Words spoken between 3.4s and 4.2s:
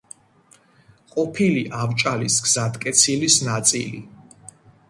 ნაწილი.